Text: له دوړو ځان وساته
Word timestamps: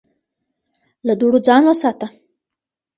له 1.07 1.13
دوړو 1.19 1.39
ځان 1.47 1.63
وساته 1.65 2.07